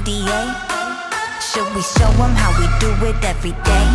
[0.00, 0.56] ADA?
[1.42, 3.86] Should we show them how we do it every day?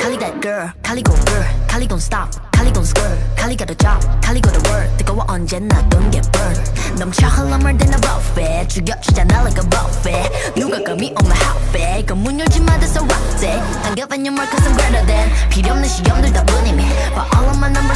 [0.00, 3.74] Kali that girl, Kali go girl, Kali gon' stop, Kali gon' squirt, Kali got a
[3.74, 6.72] job, Kali go to work, 뜨거워 언제나 don't get burned.
[6.98, 10.54] 넘쳐 흘러물 than a buffet, 죽여주잖아 like a buffet.
[10.54, 13.60] 누가 감히 on my outfit, 그문 열지 마 that's a rock day.
[13.84, 17.68] I'm giving cause I'm greater than 필요 없는 시험들 다 뿐이면, but all of my
[17.68, 17.91] numbers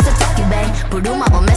[0.91, 1.55] Por uma promessa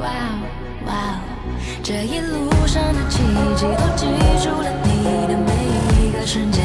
[0.00, 0.08] Wow
[0.86, 1.20] Wow，
[1.82, 3.18] 这一路上的奇
[3.54, 4.06] 迹都记
[4.42, 5.52] 住了你的每
[6.06, 6.59] 一个瞬间。